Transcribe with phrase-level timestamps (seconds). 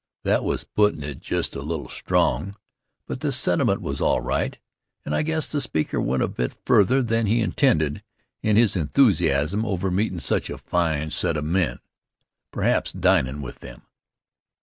[0.23, 2.55] That was puttin' it just a little strong,
[3.05, 4.57] but the sentiment was all right
[5.05, 8.01] and I guess the speaker went a bit further than he intended
[8.41, 11.79] in his enthusiasm over meetin' such a fine set of men and,
[12.49, 13.83] perhaps, dinin' with them.